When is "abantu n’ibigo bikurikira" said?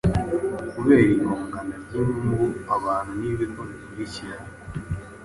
2.75-4.37